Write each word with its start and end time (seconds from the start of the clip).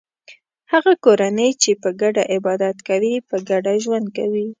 هغه 0.71 0.93
کورنۍ 1.05 1.49
چې 1.61 1.71
په 1.81 1.89
ګډه 2.01 2.23
عبادت 2.35 2.77
کوي 2.89 3.15
په 3.29 3.35
ګډه 3.49 3.71
ژوند 3.83 4.07
کوي. 4.17 4.47